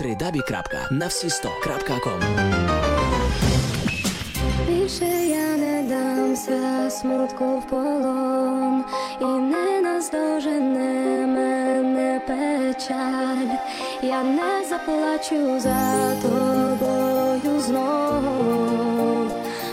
www.nawsi100.com 0.00 2.20
Більше 4.68 5.04
я 5.04 5.56
не 5.56 5.82
дамся 5.82 6.90
смутку 6.90 7.58
в 7.58 7.66
полон, 7.66 8.84
і 9.20 9.24
не 9.24 9.80
наздожене 9.80 11.26
мене 11.26 12.20
печаль. 12.26 13.56
Я 14.02 14.22
не 14.22 14.64
заплачу 14.68 15.60
за 15.60 16.14
тобою 16.22 17.60
знову. 17.60 19.30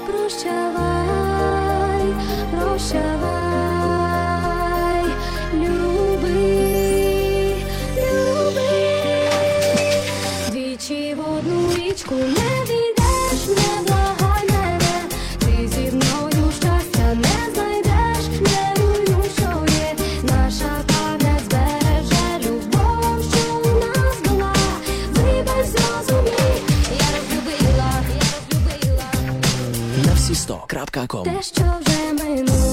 Прощавай, 0.07 2.13
прощавай, 2.51 3.13
люби. 5.53 6.58
на 30.05 30.13
всі 30.13 30.35
сто. 30.35 30.63
Сто.ком 30.67 31.23
Те, 31.23 31.41
що 31.41 31.63
вже 31.85 32.13
минуло. 32.23 32.68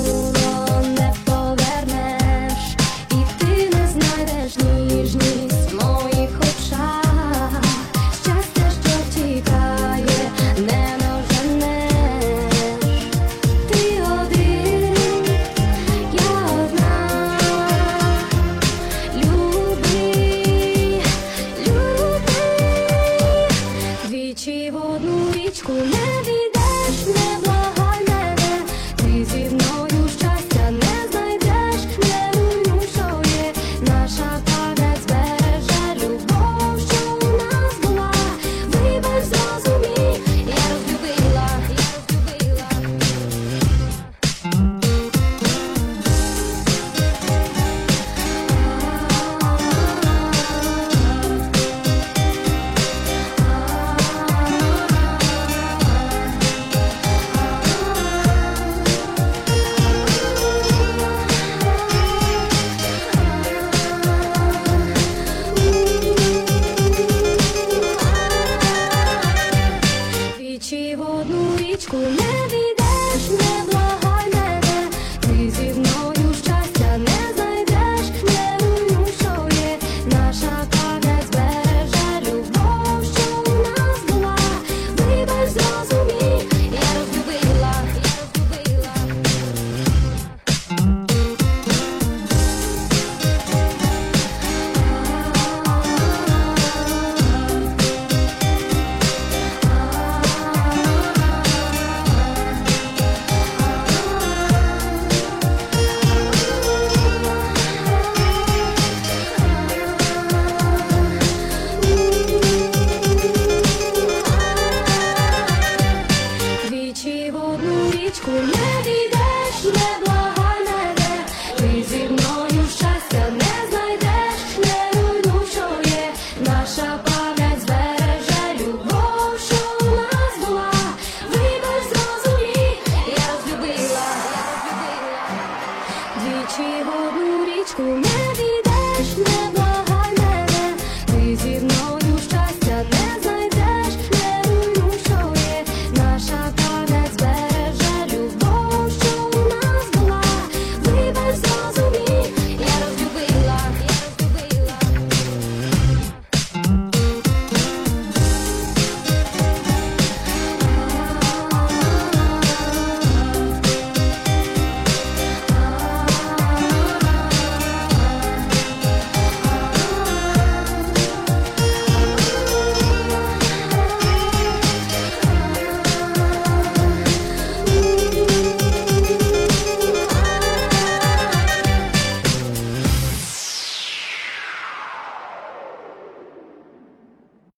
Чи 136.48 136.62
в 136.62 137.44
річку 137.44 137.82
не 137.82 138.32
війдеш 138.34 139.16
не 139.16 139.45